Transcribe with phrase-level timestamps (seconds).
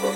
[0.00, 0.06] こ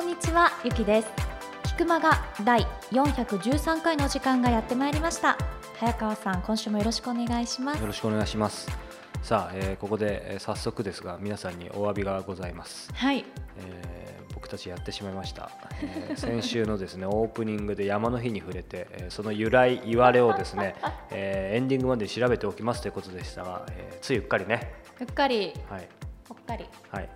[0.00, 1.08] んにちは、ゆきです。
[1.64, 5.36] 菊間が第413回の時間がやってまいりました。
[5.78, 7.86] 早川さん、今週もよろしくお願いしますよ。
[7.86, 8.68] ろしくお願いします。
[9.22, 12.92] さあ、えーここで、えー早速ですが皆さんにお詫びがございます。
[12.94, 13.24] はい、
[13.58, 15.50] えー僕たちやってしまいました、
[15.82, 20.74] えー先週のですね オープニングで山の日に触れて、えーその由来言われをですね、
[21.10, 25.88] えーエンディングまでに調べておきますということでしたが、えーついうっかりねうっかり、はい
[26.28, 26.66] ぽっかり。
[26.90, 27.08] はい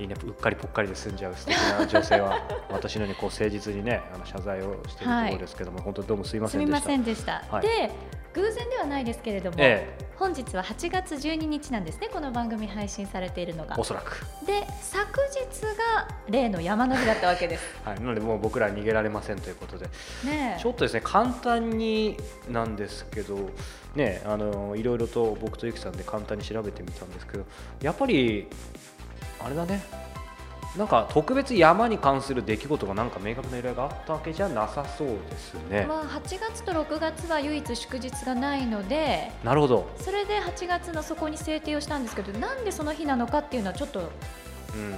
[0.00, 2.40] いいねうっかりぽっかりで済んじゃう素敵な女性は
[2.70, 7.44] 私のようにこう誠実にねあの謝罪をしているところですけども、本当にどうもすいますせんでしたみませんでした。
[7.50, 7.90] はいで、
[8.32, 12.08] 偶然ではないですけれども、え本日は8月12日なんですね。
[12.12, 13.84] この番組配信されているのがえお。
[13.84, 17.64] そらくで、昨日が例の山の日だったわけです。
[17.84, 19.86] はい、なのでもう僕らは逃げられませんということで、
[20.24, 22.16] ねえちょっとですね簡単に
[22.48, 23.50] なんですけど、
[23.96, 27.44] ね、あのいろいろと僕とゆきさんで簡単に調べてみたんですけど
[27.82, 28.48] やっぱり
[29.44, 29.82] あれだね。
[30.76, 35.84] なんか特別山に関する出来事がなんか明確な由来があったわけじゃなさそうですね。
[35.88, 39.32] まあ8月と6月は唯一祝日がないので。
[39.42, 44.94] なるほど、それで8月のそこに制定をしたんですけどなんでその日なのかっていうのはちょっとうん、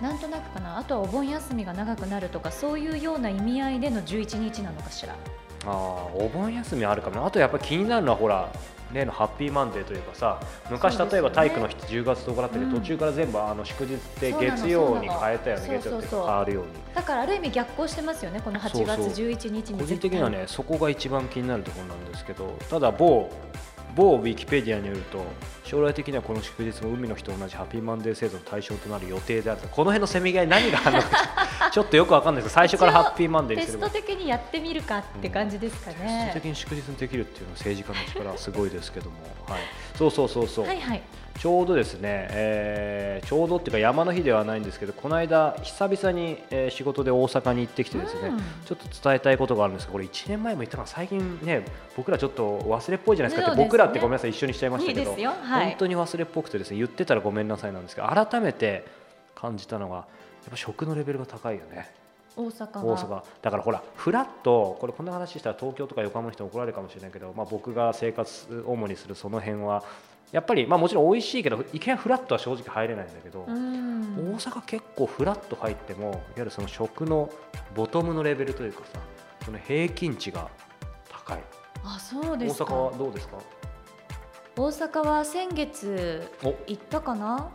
[0.00, 0.78] なんとなくかな。
[0.78, 5.16] あとはお盆休みが長くなるとかそういうような意味合いでの11日なのかしら。
[5.66, 7.16] あーお盆休みあるかも。
[7.16, 8.48] なあとやっぱり気になるのはほら
[8.92, 12.72] 例のハッピーマンデーというかさ昔例えば体育の日って10月10日だったけど、うん。
[12.74, 16.70] 途中から全部あの祝日でそうなの月曜に変えたよね月曜って変わるように。
[16.94, 19.26] だからある意味逆行してますよねこの8月そうそう。
[19.26, 19.80] 11日に。
[19.80, 23.30] 個人的にはねそこが一番気になるところなんですけどただ某
[23.94, 25.24] 某ウィキペディアによると
[25.68, 29.68] 将来的にはこの祝日も海の日と同じハッピーマンデー制度の対象となる予定であると。
[29.68, 33.90] この辺のせめぎ合い何があるのかちょっとよくわかんないです 最初からハッピーマンデーにすれば。
[33.90, 39.60] テスト的にやってみるかって感じですかテストね的、に祝日にできるっていうのは政治家の力はすごいですけども、はい、
[39.98, 41.02] そうそうそうそう、はいはい。
[41.38, 48.38] ちょうどですね、えーちょうどっていうか山の日ではないんですけどこの間久々に、えー仕事で大阪に行ってきてですね、うん。
[48.38, 51.64] ちょっと伝えたいことがあるんですけどこれ1年前も言ったから最近ね
[51.96, 53.54] 僕らちょっと忘れっぽいじゃないですか。
[53.54, 53.62] ね。
[53.62, 55.00] 僕らってごめんなさい一緒にしちゃいましたけど。
[55.00, 55.32] いいですよ。
[55.42, 58.84] はい本当に忘れっぽくてですね言ってたらごめんなさいなんですけど改めて
[59.34, 60.06] 感じたのがやっ
[60.50, 61.90] ぱ食のレベルが高いよね。
[62.36, 63.22] 大阪大が阪。
[63.42, 69.82] だからほらフラッとこれこんな話したら東京とか横浜の人に怒られるかもしれないけど、まあ、僕が生活主にするその辺は
[70.30, 74.34] やっぱり、まあ、もちろん美味しいけどいきなりフラットは正直入れないんだけど、うん。
[74.34, 77.28] 大阪結構フラッと入ってもいわゆるその食の
[77.74, 79.00] ボトムのレベルというかさ
[79.44, 80.48] その平均値が
[81.10, 81.38] 高い。
[81.84, 82.64] あそう大ですか。
[82.64, 83.38] 阪はどうですか？
[84.58, 86.48] 大阪は先月お。
[86.66, 87.48] 行ったかな？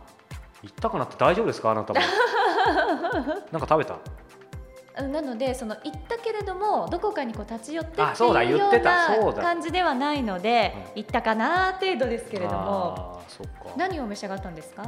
[0.62, 1.72] 行ったかなって大丈夫ですか？
[1.72, 2.00] あなたも。
[3.52, 3.96] なんか食べた？
[4.96, 9.14] うんなのでその行ったけれどもどこかにこう立ち寄ってってあそうだいうよう言ってた。
[9.16, 13.18] そな感じではないのでう行ったかな程度ですけれども。
[13.18, 13.74] あーそっか。
[13.76, 14.84] 何を召し上がったんですか？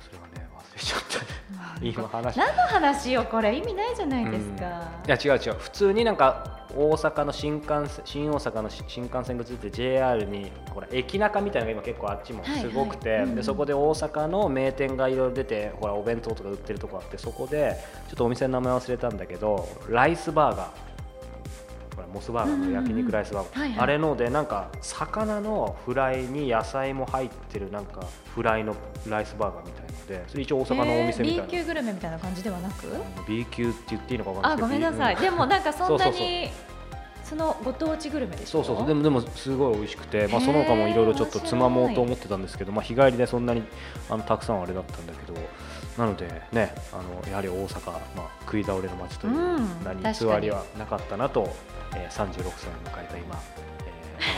[0.00, 1.41] それはね忘れちゃった
[1.82, 2.38] 今話。
[2.38, 3.56] 何の話よこれ？
[3.56, 4.64] 意味ないじゃないですか、
[5.06, 5.54] いや違う違う。
[5.58, 13.34] 普通になんか大阪の新幹線新大阪の新幹線口って JR にほら駅中みたいなのが今結構あっちもすごくて、はいはいうん。
[13.36, 17.76] でそこで大阪の名店がいろいろ出てほらお弁当とか売ってるとこあってそこで
[18.08, 20.91] ちょっとお店の名前忘れたんだけどライスバーガー
[22.12, 23.78] モスバーガーの焼肉ライスバーガー、はいはい。
[23.80, 28.74] あれのでなんか魚のフライに野菜も入ってるなんかフライの
[29.08, 32.86] ライスバーガーみたいのでそれ一応大阪のお店みたいな、えー B 級グルメみたいな感じではなく
[33.26, 34.56] ？B 級って言っていいのか分かんあない。
[34.56, 36.48] ですけどごめんなさい、うんでもなんかそんなに
[37.32, 38.62] そのご当地グルメでしょ？
[38.62, 38.86] そうそうそう。
[38.86, 43.62] でもでもすごい美味しくて、まあ、その他もいろいろちょっとつまもうと思ってたんですけど、まあ、日帰りでそんなに
[44.10, 45.38] あのたくさんはあれだったんだけど
[45.96, 51.48] なのでねあのやはり大阪、まあ、食い倒れの街といううん名に確かに偽りはなかったなと、
[51.96, 53.40] えー、36歳を迎えた今、
[53.86, 53.92] えー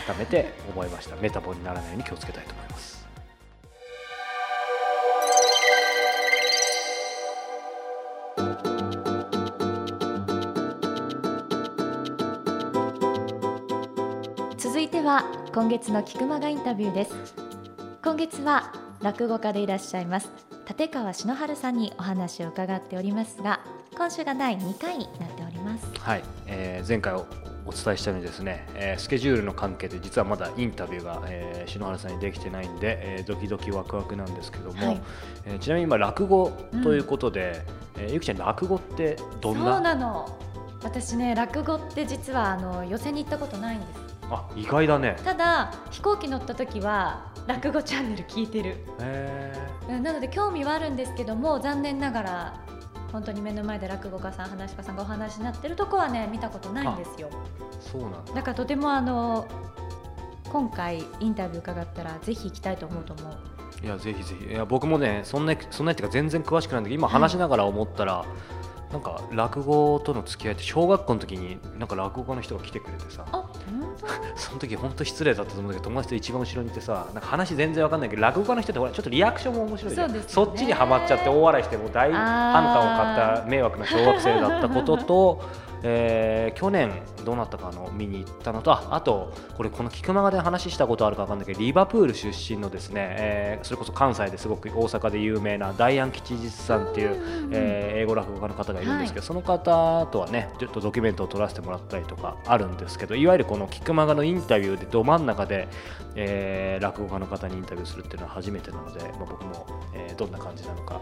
[0.06, 1.16] 改めて思いました。
[1.16, 3.03] メタボにならないように気をつけたいと思います。
[15.14, 15.24] は。
[15.54, 17.14] 今月の菊間がインタビューです。
[18.02, 20.28] 今月は落語家でいらっしゃいます。
[20.68, 23.60] 立川篠原さんにお話を伺っておりますが
[23.94, 25.86] 今週が第2回になっております。
[26.00, 27.26] はい、えー前回お
[27.66, 35.02] お伝えしたようにですね、えースケジュールの関係で実はまだインタビューが、えー篠原さんにできてないんで、えードキドキワクワクなんですけども、はい。
[35.44, 36.50] えーちなみに今落語
[36.82, 37.62] ということで、
[37.98, 40.38] えーゆきちゃん落語ってどんそうななの。
[40.82, 45.16] 私ね落語って実はあの寄席に行ったことないんですあ意外だね。
[45.24, 48.76] ただ飛行機乗った時は落語チャンネル聞いてる。
[49.88, 52.60] なので興味はあるんですけども残念ながら
[53.12, 57.28] 本当に目の前で落語家さん話し家さんがお話になってるとこはね見たことないんですよ。
[57.80, 58.32] そうなんだ。
[58.34, 59.46] だからとてもあの
[60.50, 63.36] 今回インタビュー伺ったらぜひ行きたいと思うと思う。
[63.84, 64.46] いやぜひぜひ。
[64.46, 68.24] いや僕もねそんなそんなっていうか全然詳しくないんだけど今話しながら思ったら、
[68.94, 73.24] なんか落語との付き合いって小学校の時になんか落語家の人が来てくれてさ。
[74.36, 80.22] その時本当失礼だったと思うんだけど友達と一番後ろにいてさなんか話全然わかんないけど落語家の人ってほらちょっとリアクションも面白いじゃん。
[80.22, 80.52] そね。
[80.54, 85.42] っちにはまっちゃって大笑いしてもう大反感を買った迷惑な小学生だったことと、
[85.86, 86.90] えー去年
[87.24, 105.68] どうなったかの見に行ったのとああとこれこの菊間がで話したことあるかわかんないけどリバプール出身のですね、えーそれこそ関西ですごく大阪で有名なダイアン吉実さんっていう、えー英語落語家の方がいるんですけど、その方とはねちょっとドキュメントを撮らせてもらったりとかあるんですけどいわゆるこの菊間がのインタビューでど真ん中で、
[106.16, 111.00] えー落語家の方にインタビューするっていうのは初めてなので、まあ、僕も、えーどんな感じなのか、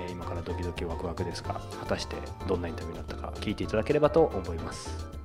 [0.00, 2.16] えー今からドキドキワクワクですが果たして
[2.46, 5.20] どんなインタビューになったか聞いていただければと思います。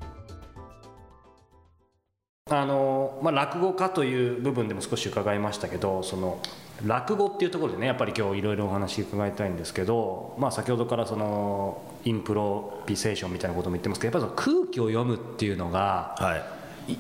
[2.52, 6.40] あのまあ、落語家という部分でも少し伺いましたけどその
[6.86, 16.55] 落語っていうところでねやっぱり今日いろいろお話伺いたいんですけど、まあ、先ほどからそのインプロビセーションみたいなことも言ってますけどやっぱり空気を読むっていうのがはい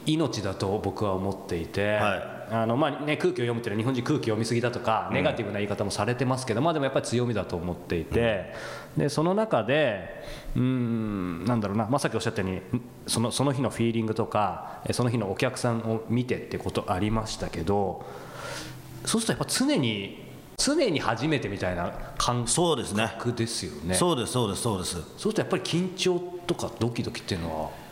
[0.05, 2.35] 命だと僕は思っていて、はい。
[2.51, 8.53] あのまあね、空気を読むっていうのは日本人空気読みすぎだとか、ネガティブな言い方もされてますけど、まあ、でもやっぱり強みだと思っていて、
[8.95, 10.23] でその中で
[10.55, 12.61] うーんなんだろうな、まあ、さっきおっしゃったように
[13.07, 18.05] そのその日のフィーリングとかえその日のお客さんを見てってことありましたけど
[19.05, 20.25] そうするとやっぱ常に
[20.57, 23.11] 常に初めてみたいな感そうですね。
[23.17, 23.93] 覚ですよね。
[23.95, 24.93] そうですそうですそうです。
[24.93, 27.84] そうするとやっぱり緊張とかドキドキっていうのは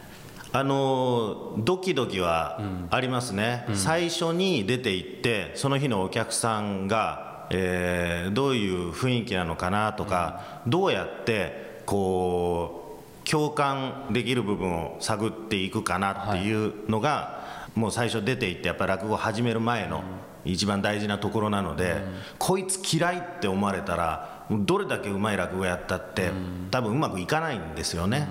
[0.56, 2.62] あのードキドキは
[2.92, 20.04] ありますね、最初に出て行ってその日のお客さんが、えーどういう雰囲気なのかなとか、どうやってこう共感できる部分を探っていくかなっていうのが、もう最初出て行ってやっぱり落語始める前の
[20.46, 21.96] 一番大事なところなので、
[22.38, 26.30] こいつ嫌いって思われたらどれだけうまい落語やったって、
[26.70, 28.28] 多分うまくいかないんですよね。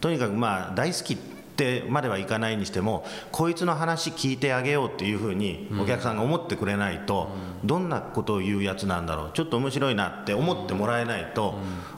[0.00, 1.18] とにかくまあ大好き
[1.56, 7.30] ってまではいかないにしてもこいつの話聞いてあげようっていうふうにお客さんが思ってくれないと、
[7.64, 11.54] どんなことを言うやつなんだろうちょっと面白いなって思ってもらえないと、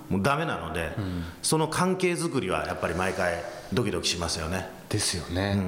[0.08, 0.92] もうダメなので、
[1.42, 4.68] その関係づくりはやっぱり毎回ドキドキしますよね。
[4.88, 5.60] ですよね、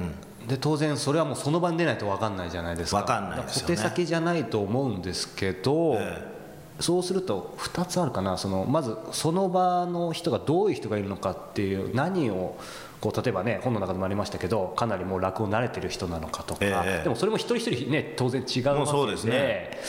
[0.47, 3.01] で当然それはもうその場に出ないと分かんないじゃないですか。
[3.01, 3.75] 分かんないですよね。
[3.75, 6.31] 小手先じゃないと思うんですけど、え
[6.79, 8.37] そうすると2つあるかな。
[8.37, 12.57] そのまずその場の人がどういう人がいるのかっていう何を
[13.01, 17.03] こう例えばね本の中でもありましたけどかなりもう落語慣れてる人なのかとか、ええ。
[17.03, 18.85] でもそれも一人一人ね当然違うわけで。
[18.85, 19.79] そうですね。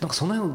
[0.00, 0.54] なんかその辺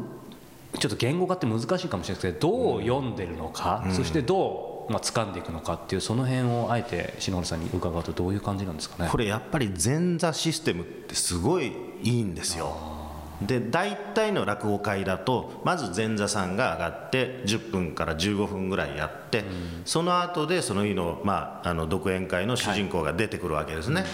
[0.78, 5.32] ちょっと言語化って難しいかもしれないですけどどう読んでるのか、そしてどう、まあ掴ん。
[5.32, 12.95] でいくのかっていうその辺をあえて篠原さんに伺うとどういう感じなんですかねこれやっぱり前座システムってすごいいいんですよ
[13.42, 19.44] で大体の落語会だとまず前座さんが上がって10分から15分ぐらいやって、
[19.84, 24.04] その後でその日の,、まあ、あの独演会の主人公が出てくるわけですね、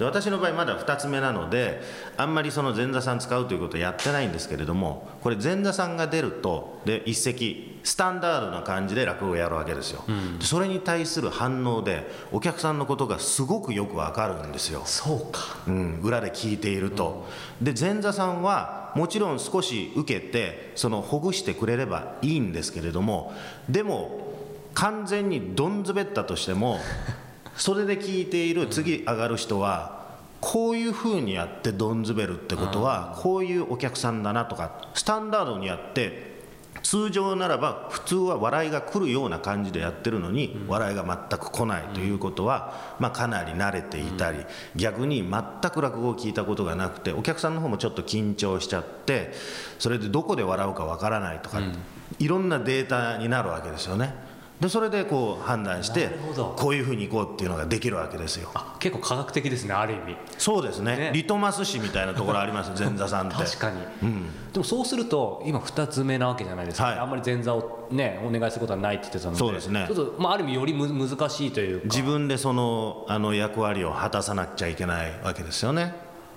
[0.00, 1.82] で私の場合まだ2つ目なので
[2.16, 10.04] あんまりその前座さん使うということをやってないんですけれどもこれ前座さんが出るとで一席スタンダードな感じで落語をやるわけですよ、
[10.38, 14.82] でそれに対する反応でお客さんのことがすごくよくわかるんですよ。
[14.84, 15.40] そうか。
[15.66, 17.26] うん、裏で聞いていると、
[17.62, 23.32] で前座さんはもちろん少し受けてそのほぐしてくれればいいんですけれども
[23.66, 24.28] でも
[24.74, 26.78] 完全にどんずべったとしても
[27.60, 30.00] それで聞いている次上がる人は
[30.40, 36.30] こういうふうにやってどんずべるってことはこういうお客さんだなとかスタンダードにやって
[36.82, 44.38] 通常ならば普通は笑いが来るような感じでやってるのに笑いが全く来ないということは、まあ、かなり慣れていたり
[44.74, 49.34] 逆に全く落語を聞いたことがなくてお客さんの方もちょっと緊張しちゃって
[49.78, 51.60] それでどこで笑うかわからないとか、
[52.18, 54.29] いろんなデータになるわけですよね。
[54.60, 56.10] でそれでこう判断して
[56.56, 58.50] こういうふうにいこうっていうのができるわけですよ。
[58.54, 60.16] あ結構科学的ですねある意味。
[60.36, 60.96] そうですね。
[60.96, 61.10] ね。
[61.14, 63.36] リトマス紙みたいなところあります前 座さんって。
[63.36, 64.24] 確かに、うん。
[64.52, 66.98] でもそうすると今2つ目なわけじゃないですか、はい。
[66.98, 69.38] あんまり前座をねお願いすることはないって言ってたので。
[69.38, 69.86] そうですね。
[69.88, 71.84] ちょっと、まあ、ある意味よりむ難しいというか。
[71.86, 75.94] 自分でそのあの役割を果たさなくちゃいけないわけですよね。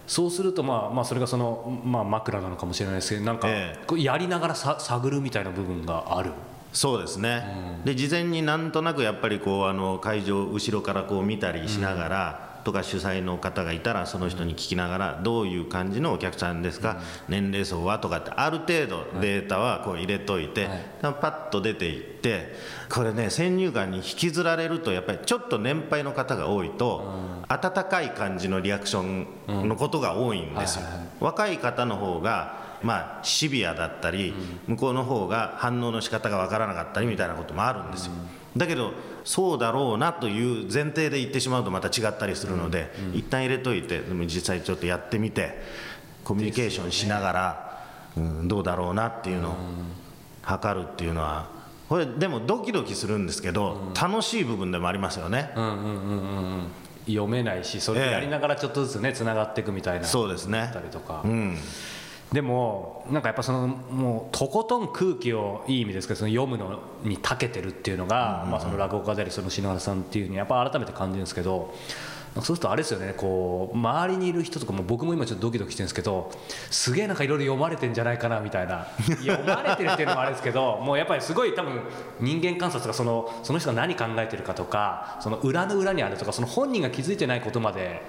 [0.08, 3.86] そうすると、まあまあ、それがその、まあ、枕なのかもしれないですけどなんか、ええ。
[3.86, 6.32] こうやりながらさ探るみたいな部分がある？
[6.74, 20.68] そうですね、で事前になんとなくやっぱりこうあの会場を後ろからこう見たりしながら、とか主催の方がいたらその人に聞きながらどういう感じのお客さんですか、年齢層はとかってある程度データはこう入れといて、
[21.02, 22.56] パッと出ていって
[22.90, 27.14] これね先入観に引きずられるとやっぱりちょっと年配の方が多いと、
[27.50, 30.86] 温かい感じのリアクションのことが多いんですよ。
[31.20, 34.34] 若い方の方がまあ、シビアだったり、
[34.68, 38.14] 向こうの方が反応の仕方が分からなかったりみたいなこともあるんですよ。
[38.56, 45.60] だけどそうだろうなという前提で言ってしまうとまた違ったりするので、うん、一旦入れといてでも実際ちょっとやってみて
[46.24, 47.86] コミュニケーションしながら、
[48.18, 49.56] うん、どうだろうなっていうのを
[50.44, 51.50] 測るっていうのは
[51.90, 55.52] これでもドキドキするんですけど、楽しい部分でもありますよね。
[57.06, 60.06] 読めないしそれやりながらちょっとずつねつながっていくみたいな。
[60.06, 60.72] そうですね。
[60.74, 61.58] たりとか、うん、
[62.34, 71.74] でもなんかやっぱそのもうとことん空気をいい意味ですけどその読むのに長けてるっていうのが、まあ、その落語家でありその篠原さんっていうふうにやっぱ改めて感じるんですけど
[72.34, 76.32] そうするとあれですよねこう周りにいる人とかも僕も今ちょっとドキドキしてるんですけど
[76.72, 78.88] すげえなんかいろいろ読まれてんじゃないかなみたいな。
[79.24, 81.80] 読まれてるっていうのもあれですけどもうやっぱりすごい多分
[82.20, 88.02] 人間観察がそのその人が何考えてるかとかその裏の裏にあるとかその本人が気づいてないことまで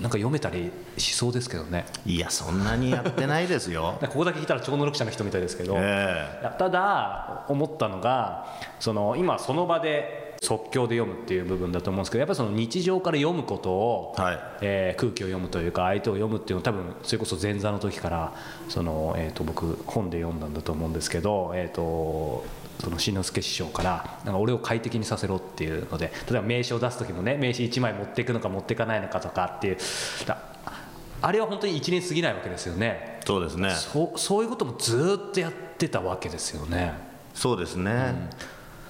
[0.00, 1.84] なんか読めたりしそうですけどね。
[2.06, 3.98] いやそんなにやってないですよ。
[4.02, 8.46] ここだけ聞いたら超能力者の人みたいですけど、えー、ただ思ったのが
[8.78, 18.34] その今その場で即興で読むっていう部分だと思うんですけどやっぱりその日常から読むことを、はい、えー、空気を読むというか相手を読むっていうのは多分それこそ前座の時から
[18.68, 22.44] その、えー、と僕本で読んだんだと思うんですけど、えーと
[22.78, 29.78] その新之助師匠からなんか俺を快適にさせろっていうので例えば名刺を出す時もね名刺1枚持っていくのか持っていかないのかとかっていう
[31.20, 33.20] あれは本当に1年過ぎないわけですよね。
[33.24, 33.70] そうですね。
[33.74, 36.94] そそういうこともずっとやってたわけですよね。
[37.34, 38.30] そうですね、うん、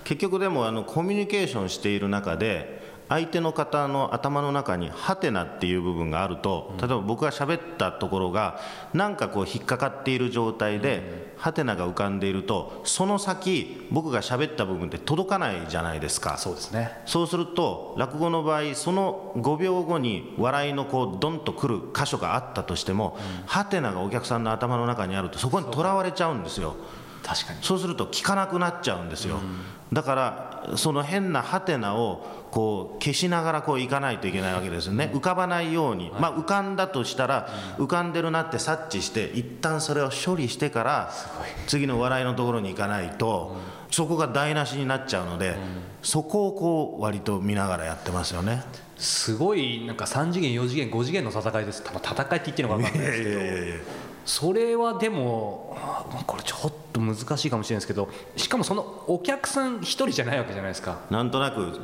[0.09, 8.59] 結局でもあのコミュニケーションしている中で相手の方の頭の中にハテナっていう部分があると例えば僕が喋ったところが
[8.95, 16.39] なんかこう引っかかっている状態でハテナが浮かんでいるとその先僕が喋った部分って届かないじゃないですか。
[16.39, 17.03] そうですね。
[17.05, 26.77] そうすると落語の場合その5秒後に笑いのこうドンとくる箇所があったとしても、ハテナがお客さんの頭の中にあるとそこにとらわれちゃうんですよ。
[27.23, 27.59] 確かに。
[27.63, 29.39] そうすると聞かなくなっちゃうんですよ、
[29.93, 35.11] だからその変なハテナをこう消しながらこういかないといけないわけですよね。
[35.15, 41.13] 浮かばないように、まあ、浮かんだとしたら浮かんでるなって察知して一旦それを処理してから
[41.67, 43.57] 次の笑いのところに行かないと
[43.91, 45.57] そこが台無しになっちゃうので
[46.03, 48.63] そこをこう割と見ながらやってますよね。
[48.97, 51.83] すごいなんか3次元4次元5次元の戦いです。
[51.83, 54.08] 戦いって言ってるのか分かんないですけど。
[54.29, 55.75] それはでも
[56.27, 61.01] これちょっと難しいかもしれないですけどしかもそのお客さん一人じゃないわけじゃないですか。
[61.11, 61.81] なんとなく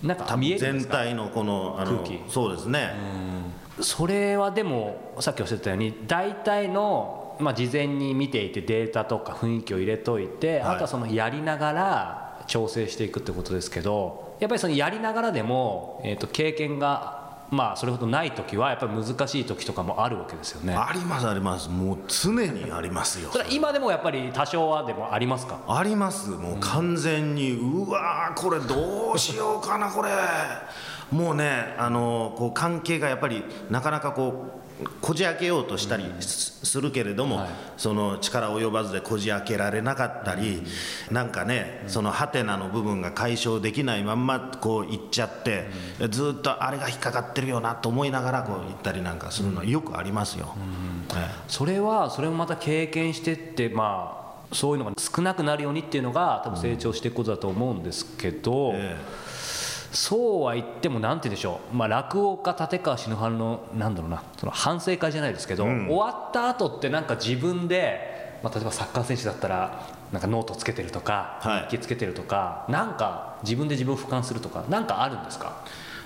[0.00, 2.20] なんか見える全体のこの空気。
[2.28, 2.94] そうですね。
[3.80, 17.19] それはでもさっきおっしゃったように大体の、まあ、事前に見ていてデータとか雰囲気を入れといて、はい、あとはそのやりながら調整していくってことですけどやっぱりそのやりながらでも、えー、と経験が
[17.50, 20.74] まあそれほどない時はやっぱり難しい時とかもあるわけですよね。
[20.74, 21.68] ありますあります。
[21.68, 23.30] もう常にありますよ。
[23.32, 25.58] それ今でもやっぱり多少はでもありますか？
[25.66, 26.30] あります。
[26.30, 30.10] もう完全に、うん、うわこれどうしようかなこれ。
[31.10, 34.69] もうねあのこう関係がやっぱりなかなかこう
[35.00, 40.62] こじ開けようとしたりするけれども、はい、その力及ばずでこじ開けられなかったり、
[41.08, 45.66] うん、なんかね、うん、そのハテナの部分が解消できないまんまこういっちゃって、
[46.00, 50.54] うん、ずっとあれが引っかかってるよなと思いながらこう行ったりなんかするのはよくありますよ、
[51.14, 58.96] ええ、それはそれもまた経験してってまあそういうのが少なくなるようにっていうのが多分成長していくことだと思うんですけど、え
[59.26, 59.29] え
[59.92, 75.64] そうは言ってもなんて言うんでしょう、まあ、落語家立川篠原のなんだろうなその反省会じゃないですけど、うん、終わった後ってなんか自分で、まあ、例えばサッカー選手だったらなんかノートつけてるとか日記つけてるとか、はい、なんか自分で自分を俯瞰するとかなんかあるんですか？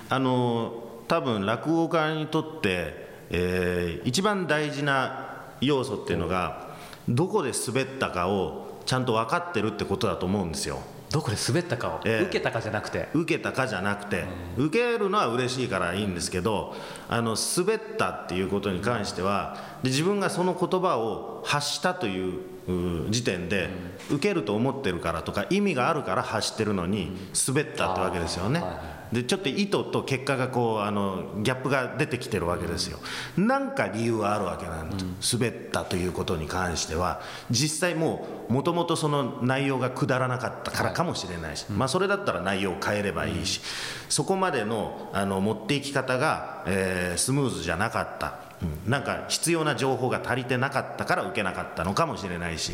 [0.09, 0.73] あの
[1.09, 6.69] 多分落語家にとって、えー、一番大事な要素っていうのが
[7.09, 10.81] どこで滑ったかをちゃんと分かってるってことだと思うんですよ。
[11.15, 13.09] どこで滑ったかを、えー、受けたかじゃなくて。
[13.15, 14.25] 受けたかじゃなくて、
[14.59, 16.75] うん、受けるのは嬉しいからいいんですけど
[17.09, 22.41] あの滑ったっていうことに関してはで自分がその言葉を発したという
[23.11, 23.69] 時点で、
[24.11, 27.17] うん、受けると思ってるからとか意味があるから発してるのに
[27.47, 28.61] 滑ったってわけですよね。
[29.15, 32.99] でちょっと意図と結果がこうあのギャップが出てきてるわけですよ。
[33.37, 43.61] なんか理由はあるわけなんです、滑ったということに関しては実際もうももともとその内容がくだらなかったからかもしれないし、まあ、それだったら内容を変えればいいし、
[44.09, 48.44] そこまでのあの持っていき方が、えースムーズじゃなかった。
[48.63, 48.91] うん。
[48.91, 52.73] なんか必要な情報が足りてなかったから受けなかったのかもしれないし、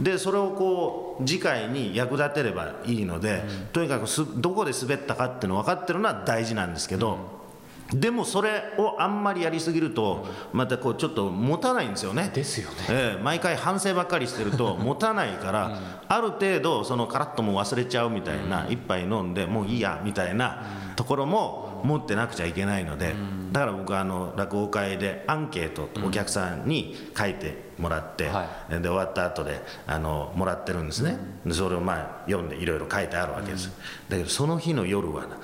[0.00, 3.42] でそれをこう次回に役立てればいいので、
[3.72, 7.44] とにかくすどこで滑ったかっていうの分かってるのは大事なんですけど、
[7.92, 12.30] でもそれをあんまりやりすぎるとまたこうちょっと持たないんですよね。
[12.34, 12.76] ですよね。
[12.88, 20.62] ええ毎回反省ばっかりしてると 持たないから、ある程度そのカラッともう忘れちゃうみたいな、一杯飲んでもういいやみたいな
[20.96, 23.14] ところも持ってなくちゃいけないので、
[23.52, 33.70] だから僕はあの落語会でアンケートお客さんに書いてもらって、はで終わった後であのもらってるんですね、でそれをまあ読んでいろいろ書いてあるわけです、
[34.08, 35.38] だけどその日の夜はな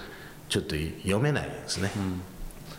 [0.49, 1.91] ちょっと読めないですね、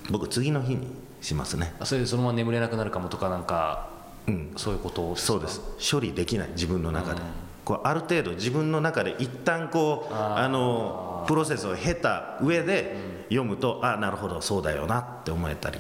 [0.09, 1.73] 僕次の日にしますね。
[1.83, 3.89] それでそのまま眠れなくなるかもとかなんか、
[4.27, 4.53] うん。
[4.57, 5.61] そういうことそうです。
[5.91, 7.21] 処理できない自分の中で、
[7.63, 12.95] こうある程度自分の中で一旦こうあのプロセスを経た上で
[13.29, 15.79] 読むと、あなるほどそうだよなって思えたり。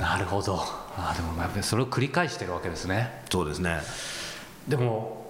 [0.00, 0.58] なるほど。
[0.96, 3.22] あでもやっぱりそれを繰り返してるわけですね。
[3.30, 3.80] そうですね。
[4.66, 5.26] でも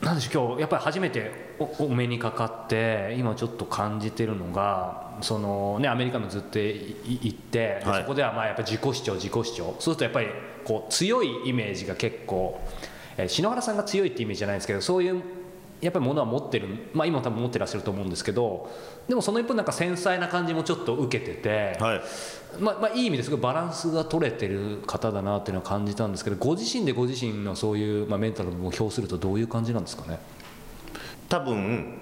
[0.00, 8.02] なんでしょう今日やっぱり初めておお目にかかって今ちょっと感じてるのがその、ね、アメリカのずっと行って、ではい。
[8.02, 9.52] そこではまあやっぱり自己主張自己主張。
[9.54, 10.28] そうするとやっぱり
[10.64, 12.60] こう強いイメージが結構、
[13.16, 15.22] えー篠原さんが強いってイメージじゃないんですけどそういう
[15.82, 18.70] やっぱりものは持ってる、まあ、今も多分持ってらっしゃると思うんですけど
[19.08, 22.00] でもその一方なんか繊細な感じもちょっと受けてて、はい。
[22.60, 30.18] まあまあ、いい意味ですごいバランスが取れてる方だなっていうのは感じたんですけどご自身でご自身のそういう、まあ、メンタルを表するとどういう感じなんですかね？
[31.28, 31.94] 多分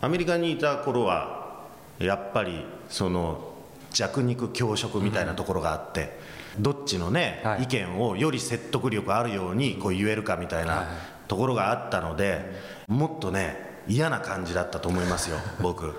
[0.00, 1.66] アメリカにいた頃は
[1.98, 3.52] やっぱりその
[3.90, 6.18] 弱肉強食みたいなところがあって、
[6.58, 7.62] どっちのね、はい。
[7.62, 10.68] 意見をより説得力あるようにこう言えるかみたいはい。
[10.68, 10.88] な
[11.26, 15.94] ところがあったので、もっとね嫌な感じだったと思いますよ 僕。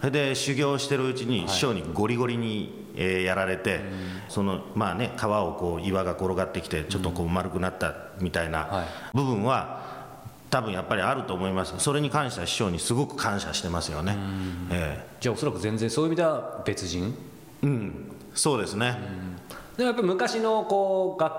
[0.00, 3.80] それで修行してるうちに師匠にゴリゴリに、えーやられて、
[4.28, 8.52] そのまあね川をこう岩が転がってきてちょっとこう丸くなったみたいはい。
[8.52, 9.80] な部分は
[10.50, 11.74] 多分やっぱりあると思います。
[11.78, 14.16] それに関しては師匠にすごく感謝してますよね。
[14.70, 17.14] えじゃあおそらく全然そういう意味では別人？
[17.62, 18.12] えうん。
[18.34, 18.98] そうですね、
[19.76, 21.32] でもやっぱり昔のこう学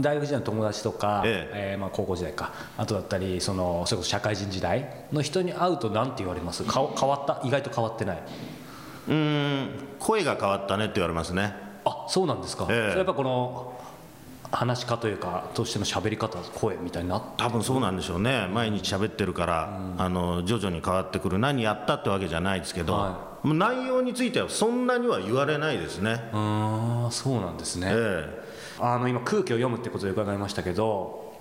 [0.00, 1.74] 大学時代の友達とか、ええ。
[1.76, 2.52] ーまあ、高校時代か。
[2.78, 6.64] あとだったりそのそれこそ社会人時代の人に会うと何て言われます？
[6.64, 7.40] か変わった？
[7.46, 8.22] 意外と変わってない？
[9.08, 11.54] うん声が変わったねって言われますね。
[11.84, 12.90] あそうなんですか、ええ。
[12.90, 13.80] それやっぱこの
[14.52, 18.46] 話し家というかとしての喋り方声みたいになっ多分そうなんでしょうね。
[18.52, 21.38] 毎日喋ってるから、あの徐々に変わってくる。
[21.38, 28.42] 何やったってわけじゃないですけど、はもう内容についてはそんなには言われないですね、ああそうなんですね、え
[28.78, 31.31] あの今空気を読むってことで伺いましたけど、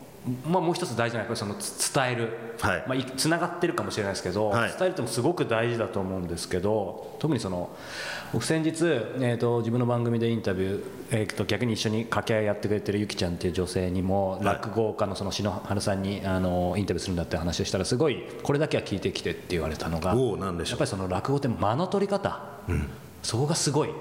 [0.48, 2.84] まあ、もう一つ大事なのはそのつ伝える、はい。
[2.88, 4.70] まあ、いつながってるかもしれないですけど、はい。
[4.70, 7.76] 伝えるってもすごく大事だと思うんですけど特にその
[8.32, 8.70] 僕先日、
[9.20, 14.46] えー、と自分の番組でインタビュー、えー、と逆に一緒に掛け合いやってくれてるゆきちゃんっていう女性にも、はい。
[14.46, 20.74] 落語家のその篠原さんにあのインタビューするんだって話をしたらすごいこれだけは聞いてきてって言われたのがおおなんでしょう。
[20.74, 22.40] やっぱりその落語って間の取り方、
[23.24, 23.92] そこがすごいっ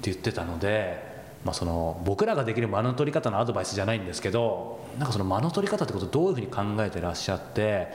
[0.00, 1.07] て言ってたので、
[1.44, 7.88] まあ、その僕らができる間の取り方のアドバイスじゃないんですけどなんかその間の取り方ってことをどういうふうに考えてらっしゃって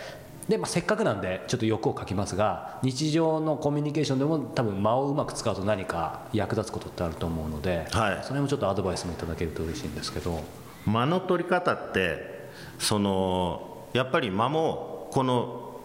[0.47, 10.41] で、まあ、せっかくなんでちょっと欲を書きますが日常のコミュニケーションでも多分間をうまく使うと何か役立つことってあると思うので、はいその辺もちょっとアドバイスもいただけると嬉しいんですけど。
[10.85, 15.79] 間の取り方ってそのやっぱり間もこの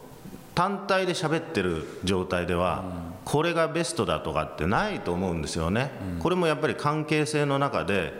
[0.55, 2.85] 単体で喋ってる状態では、
[3.29, 8.14] これがベストだとかってないと思うんですよね、これもやっぱり関係性の中で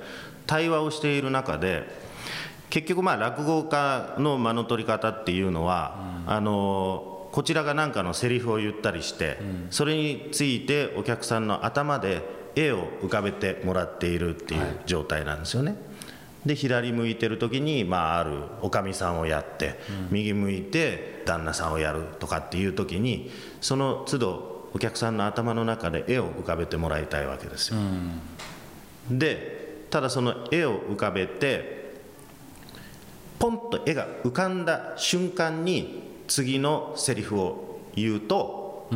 [0.47, 1.88] 対話をしている中で
[2.68, 9.38] 結局まあ落語家の間の取り方っていうのは、あのこちらが何かのセリフを言ったりして、
[9.71, 12.23] それについてお客さんの頭で
[12.55, 15.77] 絵を浮かべてもらっているっていう状態なんですよね。
[16.44, 23.31] で左向いてる時に、まあ、あるおかみさんをやって、右向いて旦那さんをやるとかっていう時に
[23.62, 27.78] その都度お客さんの頭の中で絵を浮かべてもらいたいわけですよ。
[29.11, 31.94] でただその絵を浮かべて
[33.38, 38.90] ポンと絵が浮かんだ瞬間に次のセリフを言うと、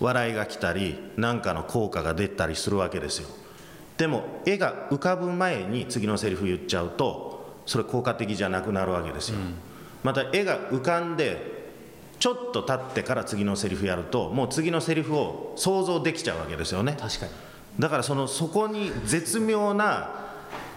[0.00, 3.28] 笑いが来たり何かの効果が出たりするわけですよ。
[3.96, 9.38] でも絵が浮かぶ前に次のセリフ言っちゃうとそれ効果的じゃなくなるわけですよ、
[10.04, 11.57] また絵が浮かんで
[12.18, 16.96] ちょっと経ってから次のセリフやるともう次のセリフを想像できちゃうわけですよね。
[16.98, 17.32] 確かに。
[17.78, 20.10] だからそのそこに絶妙な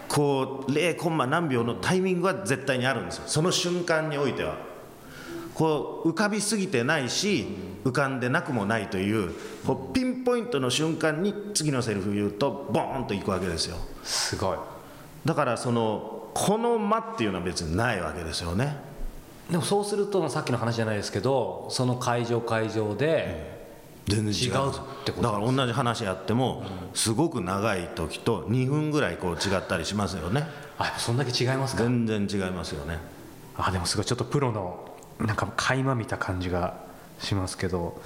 [0.07, 3.23] こう0コンマ何秒のタイミングは絶対にあるんですよ。
[3.27, 4.57] その瞬間においては。
[5.53, 7.45] こう浮かびすぎてないし
[7.83, 9.33] 浮かんでなくもないという
[9.65, 13.77] こうピンポイントの瞬間に次のセリフ言うとボーンといくわけですよ。
[14.03, 14.57] すごい。
[15.25, 18.77] だからそのこの間っていうのは別にないわけですよね
[19.51, 23.59] でもそうするとさっきの話じゃないですけどその会場会場で
[24.07, 24.69] 全然違う。
[24.69, 30.47] ってことだから同じ話やってもすごく長い時と2分ぐらいこう違ったりしますよね。
[30.77, 31.83] あそんだけ違いますか？
[31.83, 32.97] 全然違いますよね。
[33.57, 36.77] あでもすごいちょっとプロのなんか垣間見た感じが
[37.19, 38.01] しますけど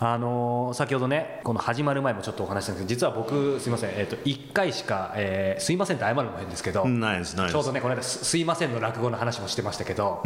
[0.00, 7.52] あのー先ほどねこの始まる前もちょっとお話ししたんですけど実は僕すいません、えー、と1回しか、えーすいませんって謝るのも変ですけど、ないですないです。
[7.52, 10.22] ちょうどねこの間すすいませんの落語の話もしてましたけど、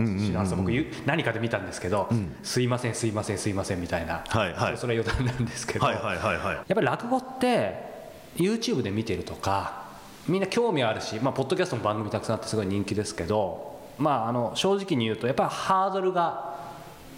[0.57, 0.73] 僕
[1.07, 2.09] 何かで見たんですけど、
[2.43, 4.79] すいませんすいませんすいませんみたいな、はいはい。
[4.79, 6.55] それは余談なんですけど、はいはいはいはい。
[6.57, 7.75] やっぱり落語って
[8.37, 9.89] YouTube で見てるとか
[10.29, 16.58] みんな興味あるし、まあ、ポッドキャストも番組たくさんあってすごい人気ですけど、まあ、あの正直に言うとやっぱりハードルが、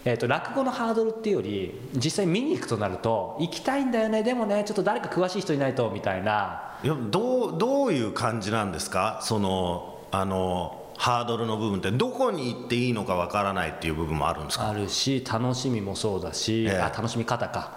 [0.04, 6.62] えー、と落語のハードルっていうより実際見に行くとなると行きたいんだよねでもねちょっと誰か詳しい人いないとみたいな。
[6.82, 9.20] いやどうどういう感じなんですか？
[9.22, 11.90] そのあのハードルの部分って。
[11.90, 14.70] どこに行っていいのかわからないっていう部分もあるんですか？
[14.70, 16.78] あるし楽しみもそうだし、ええ。
[16.78, 17.72] あ楽しみ方か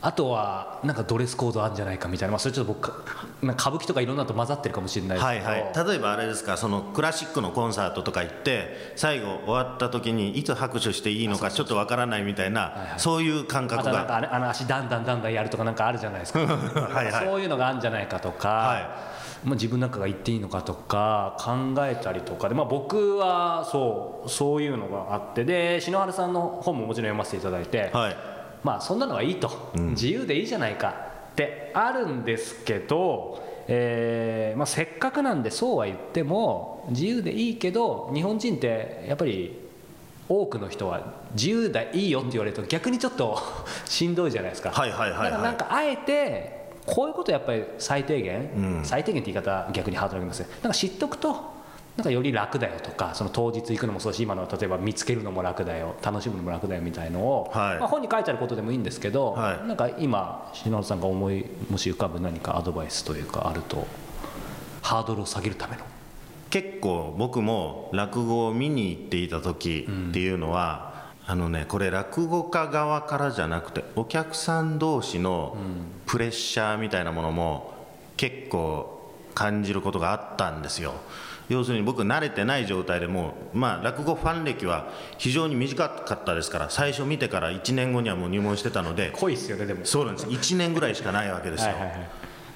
[0.00, 16.40] あとはなんかドレスコードあるんじゃないかみたいな、まあ、それちょっと僕かなんか歌舞伎とかいろんなのと混ざってるかもしれないですけど、はいはい、例えばあれですかそのクラシックのコンサートとか行って最後終わった時にいつ拍手していいのかちょっとわからないみたいなそういう感覚あとなんかがあの足だんだんだんだんやるとかなんかあるじゃないですか。
[16.46, 17.26] はいはい。
[17.26, 25.44] そういうのがあるんじゃないかとか、はまあ、自分なんかが言っていいのかとか考えたりとかで、まあ、僕はそうそういうのがあって。
[25.44, 28.37] で篠原さんの本ももちろん読ませていただいて、はい
[28.68, 30.90] まあそんなのはいいと、自由でいいじゃないか
[31.32, 39.58] ってあるんですけど、えーまあ、せっかくなんでそうは言っても自由でいいけど日本人ってやっぱり
[40.28, 43.38] 多くの人は自由でいいよって言われると逆にちょっと
[43.88, 44.70] しんどいじゃないですか。
[44.70, 45.30] はいはいはいはい。
[45.30, 48.84] だからなんかあえてこういうことやっぱり最低限、うん。
[48.84, 50.40] 最低限って言い方逆にハードル上げます。
[50.40, 51.57] ねなんか知っとくと
[51.98, 57.78] なんかより楽だよとかその当日行くのもそうだし今の例えば見つけるのも楽だよ楽しむのも楽だよみたいのを、はい。
[57.80, 59.66] まあ、本に書いてあることでもいいんですけど、はい。
[59.66, 63.84] なんか今篠原さんが思いもし浮かぶ何かアドバイスというかあると
[64.80, 65.82] ハードルを下げるための。
[66.50, 75.56] 結構僕も落語を見に行っていた時っていうのは、あのねこれ落語家側からじゃなくてお客さん同士の
[76.06, 77.74] プレッシャーみたいなものも
[78.16, 80.94] 結構感じることがあったんですよ
[81.48, 89.84] 要するに僕慣れてない状態でもうまあ落語ファン歴は非常に短かったですから最初見てから1年後にはもう入門してたので濃いですよねでも。
[89.84, 90.26] そうなんです。
[90.26, 92.08] 1年ぐらいしかないわけですよ、はいはいはい。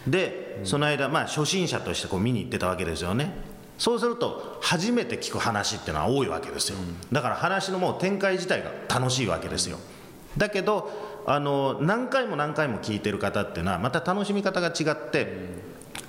[0.06, 3.32] でその間、まあ、初心者としてこう見に行ってたわけですよね。
[3.78, 6.78] そうすると初めて聞く話っていうのは多いわけですよ、
[7.10, 9.78] だから話のもう展開自体が楽しいわけですよ。
[10.36, 10.90] だけど
[11.26, 15.48] あの何回も何回も聞いてる方っていうのはまた楽しみ方が違って、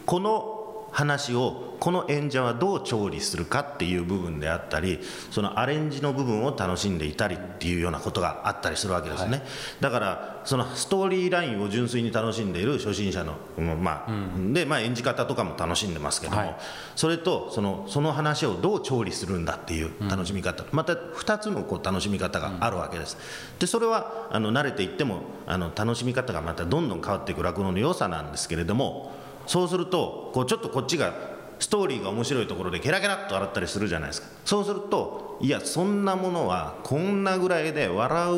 [0.06, 0.63] この
[0.94, 5.00] 話をこの演者はどう調理するかっていう部分であったり
[5.32, 9.44] そのアレンジの部分を楽しんでいたりっていうようなことがあったりするわけですね、
[9.82, 16.56] だからそのストーリーラインを純粋に楽しんでいる初心者の、うんまあでまあ、演じ方とかも楽しんでますけども、はい。
[16.96, 23.18] それとそのその話をどう調理するんだっていう楽しみ方、また2つのこう楽しみ方があるわけです。
[23.60, 31.14] でそれはあの慣れていってもあの楽しみ方がまたどんどん変わっていく落語の良さなんですけれどもそうするとこうちょっとこっちが
[31.60, 34.28] ストーリーが面白いところでケラケラっと笑ったりするじゃないですか。
[34.44, 38.32] そうするといやそんなものはこんなぐらいで笑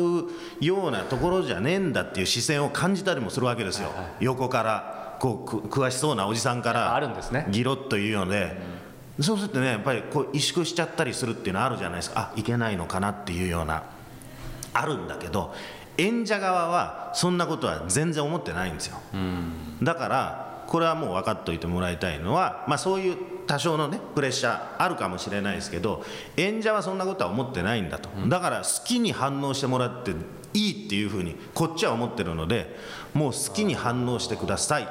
[0.60, 3.90] うようなところじゃねえんだっていう視線を感じたりもするわけですよ、
[4.20, 7.46] 横からこうく詳しそうなおじさんからあるんですね。
[7.50, 8.56] ギロッというので、
[9.20, 12.32] そうするとねやっぱりこう萎縮しちゃったりするっていうのはあるじゃないですか。
[12.32, 13.82] あいけないのかなっていうような。
[14.72, 15.54] あるんだけど
[15.96, 18.98] 演者側はそんなことは全然思ってないんですよ、
[19.82, 26.04] だからこれはもう分かっておいてもらいたいのは、まあ、そういう多少のねプレッシャーあるかもしれないですけど
[26.36, 30.12] 演者はそんなことは思ってないんだと、だから好きに反応してもらって
[30.52, 32.76] いいっていうふうにこっちは思ってるので
[33.14, 34.84] もう好きに反応してください。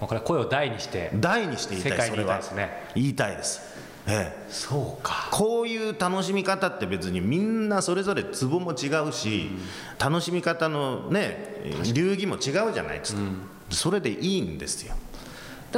[0.00, 2.90] もうこれ声を大にして大にして言いたい世界にそれは言いたいですね。
[2.94, 3.60] 言いたいです、
[4.06, 5.28] ええ、そうか。
[5.30, 9.50] こういう楽しみ方って別にみんなそれぞれツボも違うし、
[9.98, 11.60] 楽しみ方のね
[11.92, 13.20] 流儀も違うじゃないですか、
[13.68, 14.94] それでいいんですよ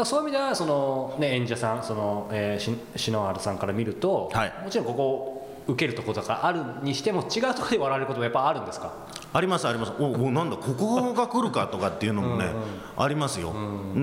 [0.00, 4.52] らそういう意味ではその、ね、演者さんその、えー、し篠原さんから見ると、はい。
[4.64, 8.92] もちろんここ受けるところとかあるにしても違うところで笑われることもやっぱあるんですか？
[9.32, 9.92] ありますあります。
[9.98, 12.52] おおなんだここが来るかとかっていうのもね
[12.96, 13.54] ありますよ、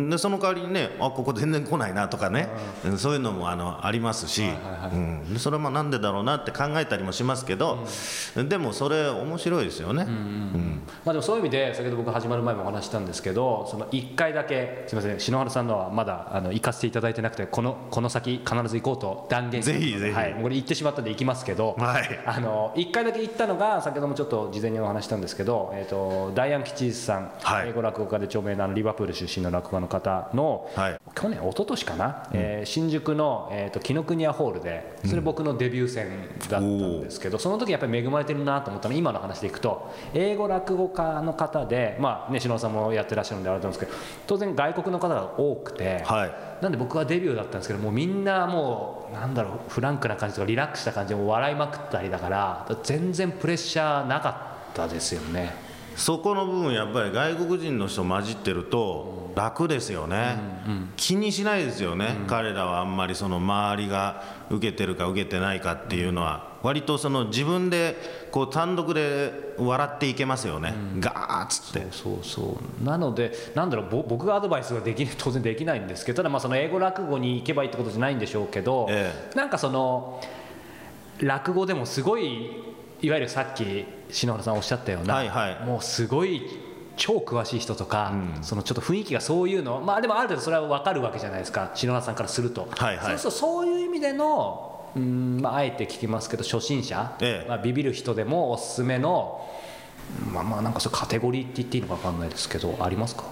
[0.09, 2.49] でその代わりにねあここ全然来ないなとかね、
[2.85, 2.97] うん。
[2.97, 4.43] そういうのもあのありますし、
[4.91, 7.85] うん、でそれもなんでだろうなって考えたりもしますけど、
[8.35, 20.13] でもそれ面白いですよね、うんまあ、でもそういう意味で先ほど僕始まる前もお話ししたんですけどその1回だけすみません篠原さんのはまだあの行かせていただいてなくてこのこの先必ず行こうと断言ぜひぜひ。
[20.13, 22.19] はい、もうこれ行ってしまったんで行きますけど、はい。
[22.25, 27.69] あの1回だけ行ったのが先ほどもちょっと事前にお話ししたんですけど、えー、とダイアン吉さん、はい。
[27.69, 30.97] 英語落語家で著名なリバプール出身の落語家の方の、はい。
[31.15, 36.09] 去年一昨年かな、えー新宿の、えー、と紀ノ国屋ホールでそれ僕のデビュー戦
[36.49, 43.93] だったんですけど、その時やっぱり恵まれてるなと思ったの今の話でいくと英語落語家の方でまあね篠原さんもやってらっしゃるんであれなんですけど
[44.27, 46.31] 当然外国の方が多くて、はい。
[46.61, 54.49] なんで僕はデビューだったんですけどもうみんなもうなんだろうフランクな感じとかリラックスした感じでもう笑いまくったりだから全然プレッシャーなかった
[54.87, 55.69] ですよね。
[55.95, 60.37] そこの部分やっぱり外国人の人混じってると楽ですよね、
[60.95, 66.49] 気にしないですよね、彼らはあんまりその周りが受けてるか受けてないかっていうのは。
[66.61, 67.95] 割とその自分で
[68.31, 71.87] こう単独で笑っていけますよね、ガーッつって。
[71.91, 72.83] そうそう。
[72.83, 79.31] なのでなんだろうぼ僕がアドバイスができ 当然できないんですけどただまあその英語落語に行けばいいってことじゃないんでしょうけど、え。
[79.35, 80.21] なんかその
[81.21, 82.68] 落語でもすごい
[83.01, 85.65] いわゆるさっき篠原さんおっしゃったような、はいはい。
[85.65, 86.41] もうすごい
[86.97, 93.05] 超詳しい人とか、そのちょっと雰囲気がそういうのまあでもある程度それは分かるわけじゃないですか篠原さんからすると、はいはい。
[93.05, 97.47] そうするとそういう意味でのうん、まあ、あえて聞きますけど初心者、ええ。
[97.47, 99.47] まあ、ビビる人でもおすすめの
[100.33, 103.23] まあまあなんかそうカテゴリーって言っていいのか分かんないですけどありますか？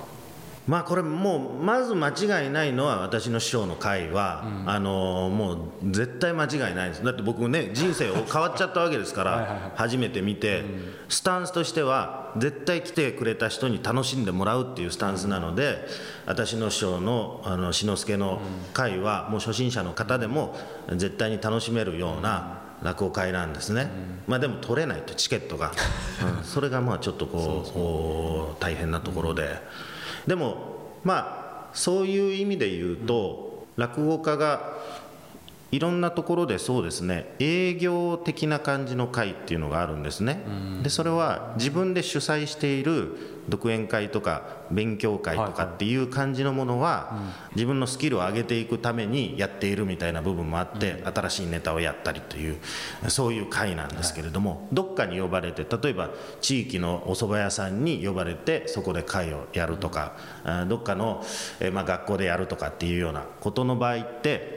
[0.67, 7.03] まあこれもうまず間違いないのは私の師匠の会は、あのもう絶対間違いないです。
[7.03, 10.63] だって僕ね人生を変わっちゃったわけですから初めて見て、
[11.07, 15.87] スタンスとしては絶対来てくれた人に楽しんでもらうっていうスタンスなので、
[16.25, 18.41] 私の師匠のあの志の輔の
[18.73, 20.53] 会はもう初心者の方でも
[20.89, 23.89] 絶対に楽しめるような落語会なんですね、
[24.27, 25.71] まあでも取れないとチケットが、
[26.39, 26.43] うん。
[26.43, 27.71] それがまあちょっとこう。
[27.71, 29.61] こう大変なところで。
[30.27, 30.57] でも
[31.03, 34.76] まあそういう意味で言うと、落語家が
[35.71, 40.43] いろんなところでそうですね営業的な感じの会っていうのがあるんですね、
[40.83, 47.17] でそれは自分で主催している独演会とか勉強会とかっていう感じのものは、
[47.55, 52.57] 自分のスキルを上げていくためにやっているみたいな部分もあって、新しいネタをやったりという
[53.07, 56.09] そういう会なんですけれども、どっかに呼ばれて例えば
[56.41, 61.23] 地域のお蕎麦屋さんに呼ばれてそこで会をやるとか、あどっかの、
[61.61, 64.56] えーまあ、学校でやるとかっていうようなことの場合って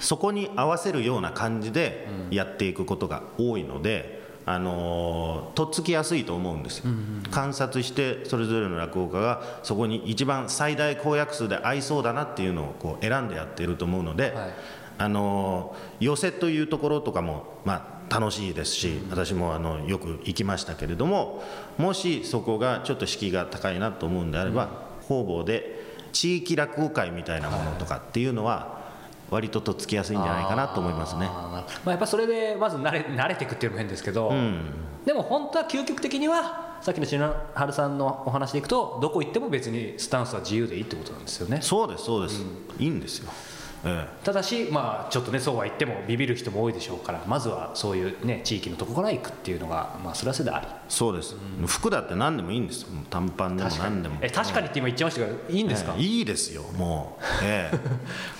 [0.00, 6.86] そこに合わせるような感じでやっていくことが多いので、あのーとっつきやすいと思うんですよ、
[7.30, 14.54] 観察してそれぞれの落語家がそこに一番最大公約数で合いそうだなっていうのをこう選んでやっていると思うので、はい。
[14.98, 21.42] あのー寄せというところとかも、まあ、楽しいですし、私もあのよく行きましたけれども
[21.78, 24.68] もしそこがちょっと敷居が高いなと思うんであれば、
[25.02, 25.80] 方々で
[26.12, 28.79] 地域落語会みたいなものとかっていうのは
[29.30, 31.26] 割ととっつきやすいんじゃないかなと思いますね。
[31.26, 42.42] まあ、やっぱそれでまず慣れ慣れていくっていうのも変ですけど、うんでも本当は究極的にはさっきの篠原さんのお話でいくとどこ行っても別にスタンスは自由でいいってことなんですよねそうですそうです、
[42.78, 43.30] いいんですよ、
[43.84, 50.66] ええただしまあちょっとねそうは言ってもビビる人も多いでしょうからまずはそういうね地域のところから行くっていうのがまあそれはそれであり。
[50.88, 52.84] そうです、服だって何でもいいんです。
[53.08, 54.16] 短パンでも何でも。
[54.20, 57.70] え確かにって今言っちゃいましたけどいいんですか、ええいいですよもう、 え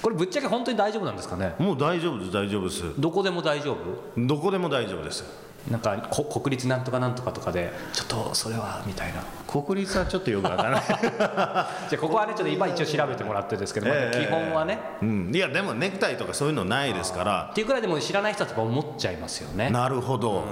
[0.03, 1.55] これぶっちゃけ本当に大丈夫なんですかね？
[1.59, 3.01] えもう大丈夫です大丈夫です。
[3.01, 4.27] どこでも大丈夫？
[4.27, 5.25] どこでも大丈夫です
[5.71, 9.23] なんかこ国立なんとかなんとかとかでちょっとそれはみたいな。
[9.51, 14.79] 国立はちょっとよくわからない、 じゃあここはねちょっと今一応調べてもらってですけど、まあええ基本はね。
[15.03, 17.49] うん、いやでもネクタイとかそういうのないですから。
[17.51, 19.71] っていうくらいでも知らない人はやっぱ思っちゃいますよね。
[19.71, 20.45] なるほど、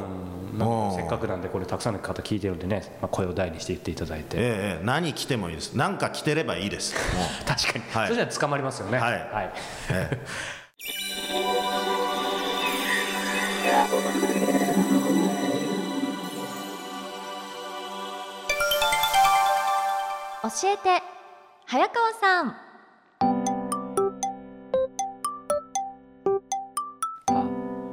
[0.58, 0.96] うん。
[0.96, 4.84] せっかくなんでこれたくさんの方聞いてるんでね、まあ、声を大にして言っていただいて、ええええ。
[4.84, 5.74] 何着てもいいです。
[5.74, 6.94] 何か着てればいいです。
[7.46, 8.08] 確かに、はい。
[8.08, 8.98] そしたら捕まりますよね。
[8.98, 9.12] はい。
[9.12, 9.52] はい、
[9.90, 10.26] ええ
[20.48, 21.02] 教えて。
[21.66, 22.56] 早川さん。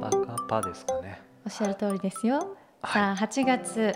[0.00, 1.20] パパカパですかね。
[1.44, 2.92] おっしゃる通りですよ、はい。
[2.92, 3.94] さあ8月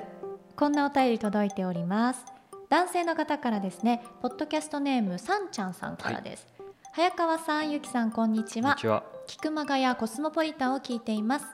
[0.57, 2.23] こんなお便り届いております。
[2.69, 6.47] 男性の方からですねポッドキャストネームさんちゃんさんからです、
[6.93, 8.71] 早川さんゆきさんこんにちは。
[8.71, 9.05] こんにちは。
[9.27, 11.47] 菊間がやコスモポリタンを聞いています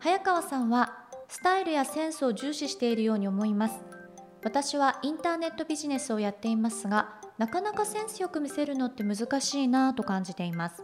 [0.00, 3.91] 早川さんはスタイルやセンスを重視しているように思います
[4.44, 10.82] 私はインターネットビジネスをやっていますがなかなかセンスよく見せるのって難しいなぁと感じています。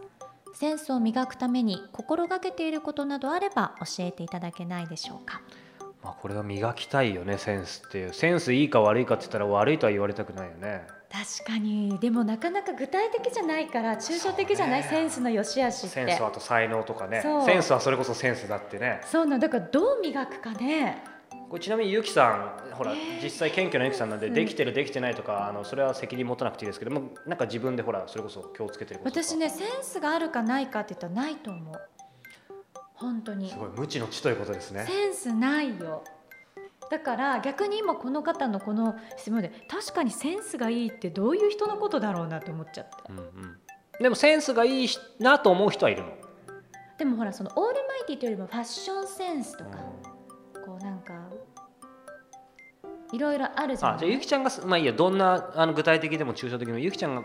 [0.53, 5.41] センスを磨くために心がけていることなどあれば教えていただけないでしょうか。
[6.03, 8.13] まあ、これは磨きたいよねセンスっていう。
[8.13, 10.87] センスいいか悪いかって言ったら悪いとは言われたくないよね。
[11.11, 11.97] 確かに。
[11.99, 15.87] でもなかなか具体的じゃないから抽象的じゃない、センスの良し悪しって。
[15.89, 17.21] センスはあと才能とかね。
[17.45, 19.01] センスはそれこそセンスだってね。
[19.05, 21.03] そうなんだからどう磨くかね
[21.49, 23.23] これちなみにゆきさんほら、えー。
[23.23, 24.33] 実際謙虚なゆきさんなんで、うん。
[24.33, 31.75] できてるできてないとかあのそれは責任持たなくていいですけどもなんか自分でほらそれこそ気をつけてること私ねセンスがあるかないかって言ったらないと思う。
[32.93, 33.49] 本当に。
[33.49, 34.85] すごい無知の知ということですね。
[34.87, 36.03] センスないよ。
[36.89, 43.57] だから逆に今この方のこの質問で確かにセンスがいいってどういう人のことだろうなって思っちゃってうんうん。
[44.01, 46.09] でもセンスがいいしなと思う人はいるの、
[46.97, 49.77] でもほらそのオールマイティというよりもファッションセンスとか、
[50.65, 51.28] こうなんか
[53.11, 53.95] いろいろあるじゃない。
[53.95, 57.23] あじゃあゆきちゃんがすまあいいやどんなあの具体的でも抽象的でもゆきちゃんが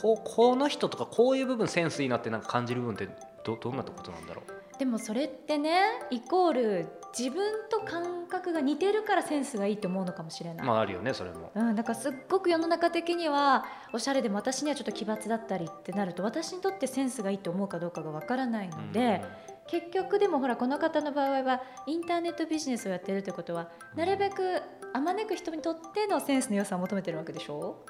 [0.00, 3.08] ここの人とかこういう部分センスいいなってなんか感じる部分って
[3.44, 4.78] どどんなことなんだろう？
[4.78, 11.52] でもそれってねイコール自分と感覚が似てるからセンスがいいって思うのかもしれない、まああるよねそれも。
[11.54, 19.22] うん、だからすっごく世の中的にはおしゃれでも私にはちょっと奇抜だったりってなると私にとってセンスがいいと思うかどうかがわからないので、
[19.72, 24.60] 結局でもほらこの方の場合はインターネットビジネスをやってるってことはなるべく
[24.92, 27.86] あまねく人にとってのセンスの良さを求めてるわけでしょ？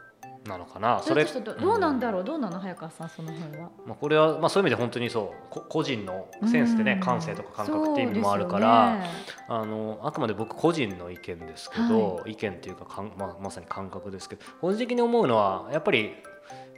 [0.46, 1.02] なのかな？
[1.02, 3.70] それどどうなんだろう、うどうなの早川さんその辺は？
[3.84, 7.00] まあ、これは、まあ、そういう意味で本当にそうこ個人のセンスってね、うん。
[7.00, 9.06] 感性とか感覚っていう意味もあるから、ね。
[9.48, 16.14] あのあくまで僕個人の意見ですけど、意見っていうかかん、まあ、まさに感覚ですけど個人的に思うのはやっぱり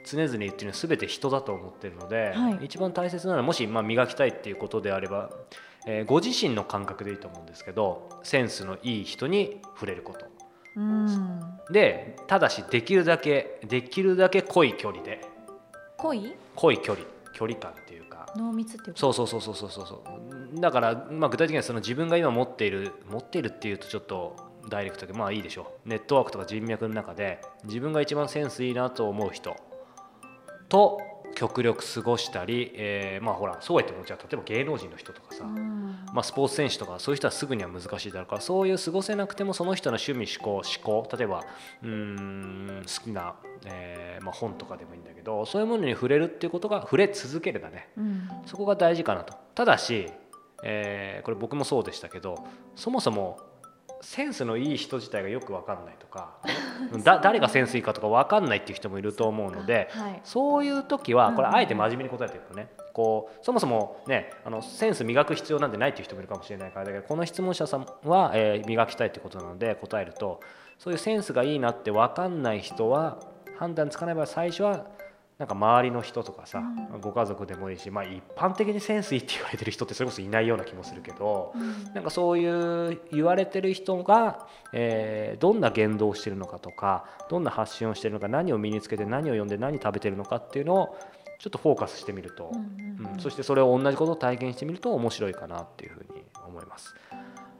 [0.04, 2.58] 常々言ってるのは全て人だと思ってるので、はい。
[2.66, 5.30] 一番大切なのはもし、まあ、磨きたいっていうことであれば、
[5.86, 10.26] えーご自身の感覚でいいと思うんですけどセンスのいい人に触れること。
[10.76, 11.40] うん。
[11.70, 15.20] でただしできるだけできるだけ濃い距離で。
[15.98, 16.34] 濃い？
[16.56, 17.06] 濃い距離。
[17.34, 18.32] 距離感っていうか。
[18.36, 20.02] 濃密っていうかそうそうそうそうそうそうそ
[20.56, 20.60] う。
[20.60, 24.36] だから、まあ、具体的にはその自分が今持っている持っているっていうとちょっと
[24.70, 25.88] ダイレクトだけどまあいいでしょう。
[25.88, 29.54] ネットワークとか人脈の中で自分が一番センスいいなと思う人
[30.68, 31.00] と
[31.34, 35.98] 極力過ごしたり、えーまあほらそうやってもじゃあ例えば芸能人の人とかさ、うん。
[36.12, 41.44] まあ、スポーツ選手とかそういう人はすぐには難しいだろうからそういう過ごせなくてもその人の趣味思考思考例えば
[41.82, 43.34] うーん好きな、
[43.66, 47.88] えーまあ、本とかでもいいんだけどそういうものに触れるっていうことが触れ続ければね。
[47.98, 48.28] うん。
[48.46, 49.34] そこが大事かなと。
[49.54, 50.08] ただし、
[50.62, 52.44] えーこれ僕もそうでしたけど
[52.76, 53.38] そもそも
[54.04, 56.34] センスのいい人自体がよく分かんないとか
[57.02, 60.20] だ誰がセンスいいかとか分かんないっていう人もいると思うので、はい。
[60.24, 61.50] そういう時はこれうん。
[61.50, 70.40] うんあえて真面目に答えてるとねこうそもそもねあのセンス磨く必要なんてないっていう人もいるかもしれないからだけどこの質問者さんは、えー磨きたいってことなので答えると
[70.78, 73.18] そういうセンスがいいなって分かんない人は
[73.58, 74.86] 判断つかない場合は最初は
[75.38, 77.00] なんか周りの人とかさ、うん。
[77.00, 81.92] ご家族でもいいし、まあ、一般的にセンスいいって言われてる人ってそれこそいないような気もするけど、うん。
[81.92, 82.48] なんかそうい
[82.92, 90.96] う言われてる人が、えーどんな言動をしてるのかとかどんな発信をしてるのか何を身につけて何を読んで何食べてるのかっていうのを
[91.38, 92.84] ちょっとフォーカスしてみると、うん
[93.18, 96.94] そしてそれを同じことを体験してみると面白いかなっていうふうに思います。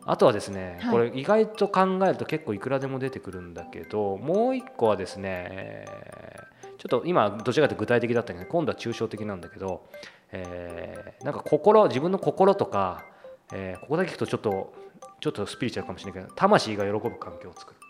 [0.07, 0.93] あとはですね、はい。
[0.93, 9.87] これ意外と考えると結構いくらでも出てくるんだけどもう一個はですね、えーちょっと今どちらかというと具体的だったけど今度は抽象的なんだけど、
[10.33, 13.05] えーなんか心自分の心とか、
[13.53, 14.75] えーここだけ聞くとちょっと
[15.21, 17.81] ちょっとスピリチュアルかもしれないけど魂が喜ぶ環境を作る。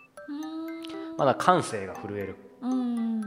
[1.16, 2.36] まだ感性が震える。
[2.62, 3.22] うん。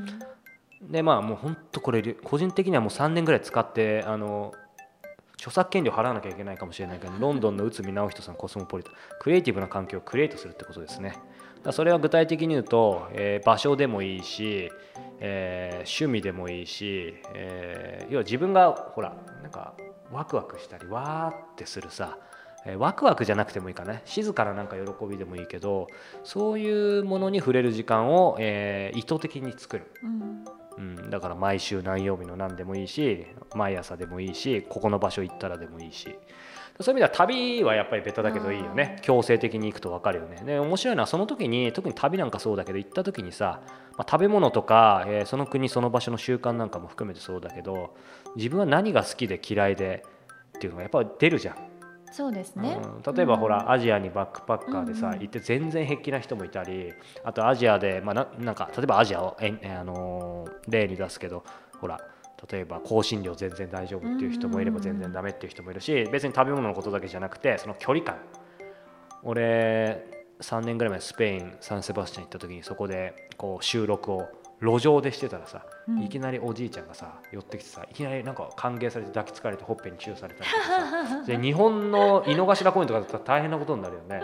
[0.81, 4.53] でまあもう本当これ個人的にはもう3年ぐらい使ってあの
[5.35, 11.17] 著作権料払わなきゃいけないかもしれないけど ロンドンの内海直人さんコスモポリタンクリエイティブな環境をクリエイトするってことですね。
[11.63, 14.71] だそれは具体的に言うと、えー場所でもいいし、
[15.19, 19.73] えー趣味でもいいし、えー要は自分がほらなんか
[20.11, 22.17] ワクワクしたりわーってするさ
[22.65, 25.87] えーワクワクじゃなくてもいいかね静かななんか喜びでもいいけど
[26.23, 29.91] そういうものに触れる時間を、えー意図的に作る。
[30.03, 30.45] うん。
[30.77, 33.25] うん、だから毎週何曜日の何でもいいし
[33.55, 36.19] 毎朝でもいいしここの場所行ったらでもいいし
[36.79, 38.97] そういう意味では旅はやっぱりベタだけどいいよね。
[39.01, 40.41] 強制的に行くと分かるよね。
[40.45, 43.61] で面白いのはその時に特に旅なんかそうだけど行った時にさ、
[43.97, 47.95] まあ、食べ物とか、えーその国その場所の習慣なんかも含めてそうだけど
[48.35, 50.05] 自分は何が好きで嫌いで
[50.57, 51.55] っていうのがやっぱり出るじゃん。
[52.11, 52.79] そうですね。
[53.05, 53.15] うん。
[53.15, 61.43] 例えばほら、アジアにバックパッカーでさ、うんうん行って全然平気な人もいたりあとアジアで、まあ、ななんか例えばアジアをえあのー例に出すけど
[61.79, 61.99] ほら
[62.51, 68.17] 例えば香辛料全然大丈夫っていう人もいれば全然ダメっていう人もいるし別に食べ物のことだけじゃなくてその距離感
[69.23, 70.05] 俺
[70.41, 74.27] 3年ぐらい前スペインサンセバスチャン行った時にそこでこう収録を
[74.61, 84.21] 路上でしてたらさ、うんいきなりおじいちゃんがさ寄ってきてさいきなりなんか歓迎されて抱きつかれてほっぺにチューされたりとかさ で日本の井の頭公園とかだったら大変なことになるよね。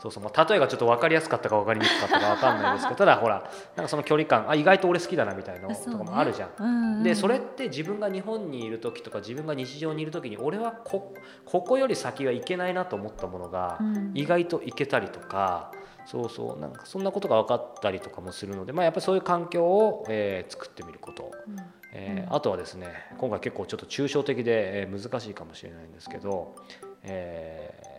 [0.00, 6.50] そうそうまあ、例えがちょっと分かりやすかったか分かりにくかったか分かんないですけど ただほらなんかその距離感あ意外と俺好きだなみたいなのとかもあるじゃん。
[6.58, 14.10] うんうんでそれって自分が日本にいる時とか自分が日常にいる時に俺はこここより先はいけないなと思ったものがうん。
[14.14, 15.70] 意外といけたりとか、
[16.04, 21.56] そうそうなんかそんなことが分かったりとかもするので、まあ、やっぱりそういう環境を、えー作ってみること、うん。
[21.92, 22.88] えーうんあとはですね
[23.18, 26.54] 今回結構ちょっと抽象的で、えー難しいかもしれないんですけど、
[27.02, 27.95] えー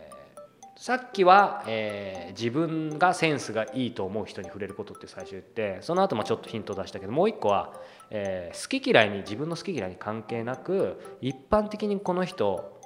[0.80, 7.72] さっきは、えー自分がセンスがいいと思う人に触れることって最初言ってその後もちょっとヒントを出したけどもう一個は、
[8.10, 12.78] えー好き嫌いに自分の好き嫌いに関係なく一般的にこの人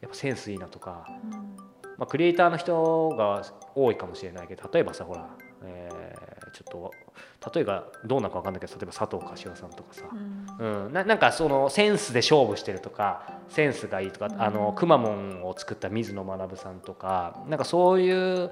[0.00, 1.06] やっぱセンスいいなとか、
[1.98, 3.42] まあ、クリエイターの人が
[3.74, 5.28] 多いかもしれないけど例えばさほら、
[5.64, 6.09] えー
[6.52, 10.84] ちょっと例えばどうなのか分かんないけど例えば佐藤柏さんとかさ、うん。
[10.86, 14.42] うん、ななんかそのセンスで勝負してるとかセンスがいいとか、うん。
[14.42, 18.50] あのくまモンを作った水野学さんとかなんかそういう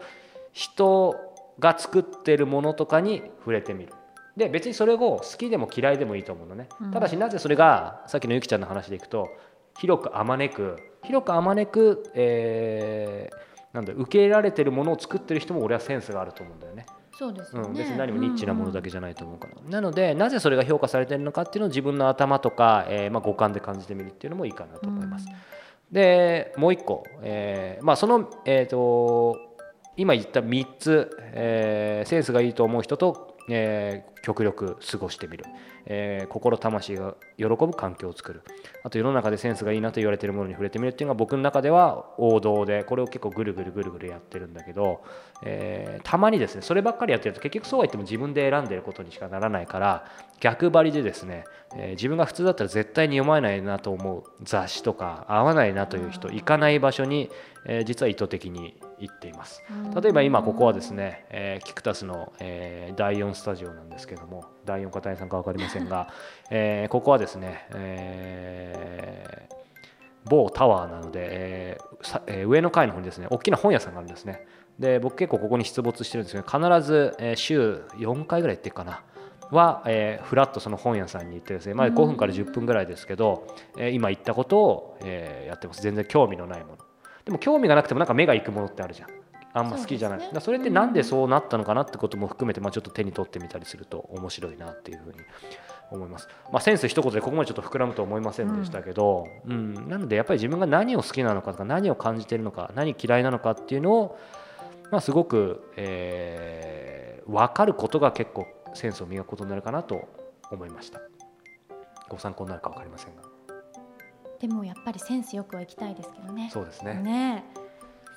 [0.53, 1.17] 人
[1.59, 3.93] が作ってるものとかに触れてみる。
[4.37, 6.91] で別にそれを好きでも嫌いでもいいと思うのね、うん。
[6.93, 9.29] ただしなぜそれがさっきのゆきちゃんの話でいくと
[9.79, 16.87] 広くあまねく広くあまねく、えーなんだ受け入れられてるものを作ってる人も俺はセンスがあると思うんだよね。
[17.19, 25.27] そうですよね、うん、別に何もニッチなものだけじゃないと思うから、なのでなぜそれが評価されてるのかっていうのを自分の頭とか、えーまあ、五感で感じてみるっていうのもいいかなと思います。
[25.91, 29.37] でもう一個、えーまあ、その、えー、と
[29.97, 35.47] 今言った3つ、えーセンスがいいと思う人と、えー極力過ごしてみる、
[35.87, 38.43] えー心魂が喜ぶ環境を作る。
[38.85, 45.01] あと世の中でセンスがいいなと言われているものに触れてみるっていうのが僕の中では王道でこれを結構ぐるぐるぐるぐるやってるんだけど、
[45.43, 50.05] えーたまにですねそればっかりやってると結局そうは言っても自分で選んでることにしかならないから
[50.41, 57.31] 逆張りでですね、えー自分が普通だったら絶対に読まないなと思う雑誌とか合わないなという人行かない場所に、
[57.65, 59.63] えー実は意図的に行っています。
[60.01, 66.09] 例えば今ここはですね、えーキクタスの、えー第4スタジオなんですけども第4片井さんか分かりませんが、
[66.51, 69.59] えーここはですね、えー
[70.29, 74.47] 某タワーなので、えーさえー上の階の方にですね大きな本屋さんがあるんですね。
[74.79, 79.03] で僕結構ここに出没してるんですけど必ず、えー週4回ぐらい行ってるかな。
[79.51, 83.47] は、えーフラッとその本屋さんに行ってですね、まあ、5分から10分ぐらいですけど、
[83.79, 85.81] えー今言ったことを、えーやってます。
[85.83, 86.79] 全然興味のないもの。
[87.25, 89.09] でも興味がなくてもなんか目が行くものってあるじゃん。
[89.59, 90.19] あんま好きじゃない。
[90.19, 90.29] ね。
[90.41, 95.19] それってなんでそうなったのかなってことも含めて、まあ、ちょっと手に取ってみたりすると面白いなっていうふうに
[95.91, 99.89] 思います、まあ、センス一言でここまでちょっと膨らむと思いませんでしたけど、うん。
[99.89, 104.19] なのでやっぱり自分が何を好きなのかとか何を感じているのか何嫌いなのかっていうのを、
[104.91, 106.99] まあ、すごく、えー
[107.29, 110.09] 分かることが結構センスを磨くことになるかなと
[110.51, 111.01] 思いました。
[112.09, 113.23] ご参考になるか分かりませんが。
[114.41, 116.49] でもやっぱりセンスよくはいきたいですけどね。
[116.51, 116.95] そうですね。
[116.95, 117.45] ね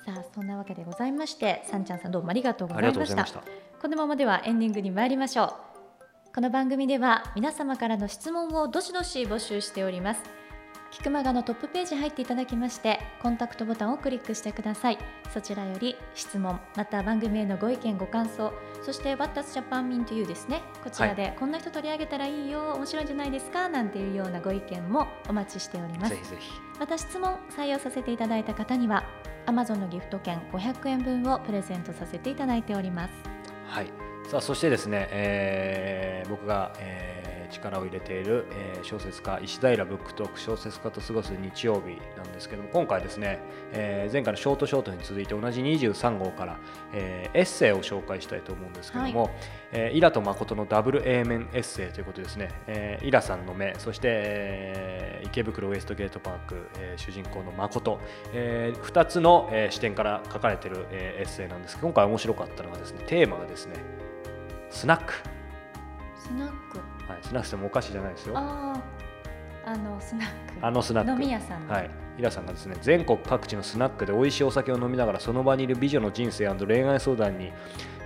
[0.04, 3.42] さあそんなわけでございましてさんちゃんさんどうもありがとうございました。
[3.80, 5.72] このままではエンディングに参りましょう。
[6.34, 10.22] この番組では皆様からの質問をどしどし募集しております
[10.92, 14.98] キクマガのトップページ入っていただきましてコンタクトボタンをクリックしてください。
[15.32, 20.60] そちらより質問また番組へのご意見ご感想そして What does Japan mean to you ですね。
[20.84, 26.10] こちらで、こんな人取り上げたらいいよ面白いんじゃないですかなんていうようなご意見もお待ちしております。
[26.10, 26.50] ぜひぜひ。
[26.78, 29.04] また質問採用させていただいた方には
[29.46, 33.14] Amazon のギフト券500円分をプレゼントさせていただいております。
[33.66, 33.86] はい、
[34.28, 43.38] さあそしてですね、えー僕が、えー力を入れている、えー小説家石平ブックトーク小説家と過ごす日曜日なんですけども今回ですね、
[43.72, 46.58] えー前回のショートショートに続いて同じ23号から、
[46.92, 49.30] えーエッセイを紹介したいと思うんですけども、
[49.72, 58.00] えーイラと誠のダブル A 面エッセイということですね、えーイラさんの目そして、えー池袋ウエストゲートパーク、えー主人公の誠、
[58.34, 63.74] え2つの、えー視点から書かれている、えーエッセイなんですけど今回面白かったのがですねテーマがですね
[64.70, 65.14] スナック、
[66.18, 66.78] スナック
[67.12, 68.36] はい、スナックもお菓子じゃないですよ。
[68.36, 68.74] あ
[69.64, 70.28] あああのスナッ
[70.60, 70.66] ク。
[70.70, 71.10] のスナック。
[71.10, 71.72] 飲み屋さんの。
[71.72, 77.52] はい、イラさんがですね全国各地のスナックで美味しいお酒を飲みながらその場にいる美女の人生恋愛相談に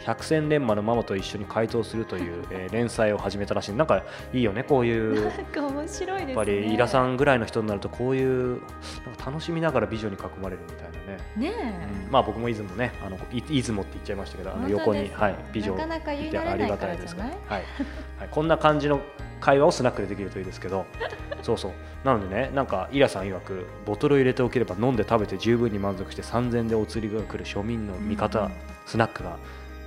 [0.04, 3.72] 百戦錬磨のママと一緒に回答するという、えー連載を始めたらしい。
[3.72, 6.32] なんかいいよねこういうなんか面白いですね。
[6.32, 8.60] やっぱりイラさんぐらいの人になるとこういう
[9.04, 10.92] なんか楽しみながら美女に囲まれるみたい
[11.36, 12.12] なね、ねえ、うん。
[12.12, 16.78] まあ僕も出雲ねあのい出雲って言っちゃいましたけどあの横に、はい、美女なかなか言いいてあり慣れない？
[16.78, 17.56] たいですらじゃないから。
[17.56, 17.64] はい。
[18.18, 19.00] はい、こんな感じの
[19.40, 20.86] 会話をスナックでできるといいですけど。
[21.42, 21.72] そうそう。
[22.04, 28.52] なのでねなんかイラさん曰くボトルを入れておければ飲んで食べて十分に満足して3000円でお釣りが来る庶民の味方、うん
[28.86, 29.36] スナックが、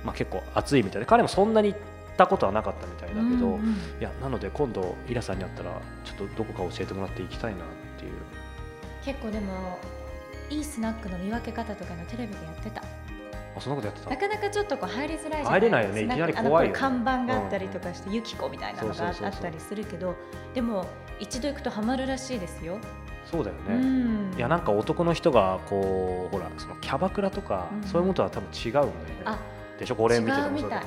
[0.04, 1.80] まあ、結構熱いみたいで彼もそんなに行っ
[2.16, 3.60] たことはなかったみたいだけど、うんうん。
[3.98, 7.62] いやなので今度イラさんに会ったらちょっとどこか教えてもらって行きたいなっ
[7.98, 8.12] ていう。
[9.02, 9.78] 結構でも
[10.50, 12.82] いいスナックの見分け方とかのテレビでやってた
[13.56, 15.94] あそんなことやってたなかなかちょっとこう入りづらいじゃない入れないよね。
[15.94, 20.14] ですかいきなり怖い看板があったりとかして、ユキコみたいなのがあったりするけど
[20.54, 20.86] でも
[21.18, 22.78] 一度行くとハマるらしいですよ、
[23.30, 24.34] そうだよね、うん。
[24.36, 27.82] いやなんか男の人がこうほらそのキャバクラとか、うん。
[27.82, 28.92] そういうものとは多分違うんだよね。
[29.24, 29.38] あ
[29.78, 30.82] でしょこれ見ててもそうだ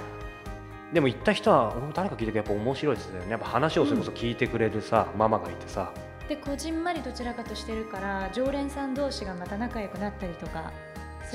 [0.93, 3.31] でも行った人は誰か聞いてやっぱ面白いですよね。
[3.31, 5.91] やっぱ話をそれこそ聞いてくれるさ、ママがいてさ。
[6.29, 10.71] でこじんまりどちらかとしてるから常連さん同士がまた仲良くなったりとか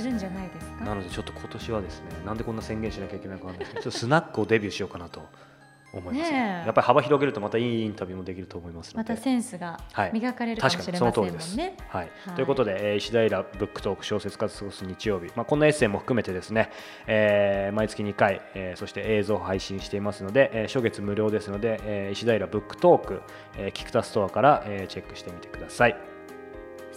[0.02, 0.84] するんじゃないですか？
[0.84, 5.22] なのでちょっと今年はですねなんでこんな宣言しなきゃいけないかわかんないですけどちょっとスナックをデビューしようかなと
[5.90, 6.60] 思います、ね。
[6.62, 6.66] え。
[6.66, 9.10] やっぱり幅広げるとまたいいインタビューもできると思いますので。
[9.10, 10.10] またセンスがはい。
[10.12, 12.10] 磨かれるかもしれませんもんね、はい。
[12.26, 12.34] はい。
[12.34, 16.70] ということで、えー石平ブックトーク小説家と過ごす日曜日、まあ、こんなエッセイも含めてですね、
[17.06, 23.22] えー毎月2回、えーそして映像を配信していますので、えー初月無料ですので、えー石平ブックトーク、
[23.56, 25.96] えー、キクタストアから、えーチェックしてみてください、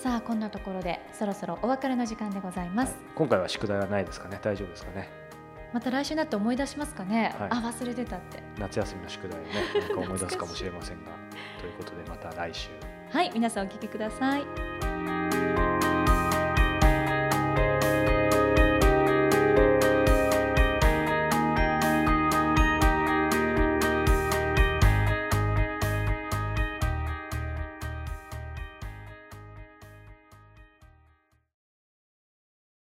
[0.01, 4.39] さあこんなところでそろそろお別れの時間でございます、今回は宿題はないですかね。
[4.41, 5.07] 大丈夫ですかね。
[5.73, 7.49] また来週になって思い出しますかね、はい。
[7.51, 8.41] あ忘れてたって。
[8.57, 9.49] 夏休みの宿題をね
[9.79, 11.11] なんか思い出すかもしれませんが。
[11.59, 12.71] ということでまた来週。
[13.11, 15.20] はい皆さんお聞きください